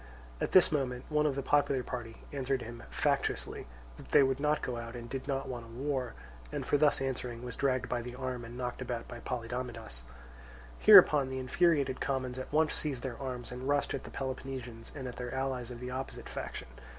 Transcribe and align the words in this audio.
At 0.41 0.51
this 0.53 0.71
moment 0.71 1.05
one 1.09 1.27
of 1.27 1.35
the 1.35 1.43
popular 1.43 1.83
party 1.83 2.23
answered 2.33 2.63
him 2.63 2.81
factiously 2.89 3.67
that 3.97 4.09
they 4.09 4.23
would 4.23 4.39
not 4.39 4.63
go 4.63 4.77
out 4.77 4.95
and 4.95 5.07
did 5.07 5.27
not 5.27 5.47
want 5.47 5.65
a 5.67 5.69
war, 5.69 6.15
and 6.51 6.65
for 6.65 6.75
thus 6.79 7.01
answering 7.01 7.43
was 7.43 7.55
dragged 7.55 7.87
by 7.87 8.01
the 8.01 8.15
arm 8.15 8.43
and 8.43 8.57
knocked 8.57 8.81
about 8.81 9.07
by 9.07 9.19
Polydamidas. 9.19 10.01
Hereupon 10.79 11.29
the 11.29 11.37
infuriated 11.37 12.01
commons 12.01 12.39
at 12.39 12.51
once 12.51 12.73
seized 12.73 13.03
their 13.03 13.21
arms 13.21 13.51
and 13.51 13.69
rushed 13.69 13.93
at 13.93 14.03
the 14.03 14.09
Peloponnesians 14.09 14.91
and 14.95 15.07
at 15.07 15.17
their 15.17 15.31
allies 15.35 15.69
of 15.69 15.79
the 15.79 15.91
opposite 15.91 16.27
faction. 16.27 16.69